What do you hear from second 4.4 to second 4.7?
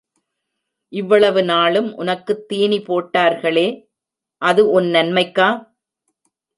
அது